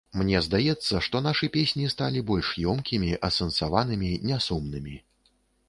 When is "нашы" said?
1.25-1.49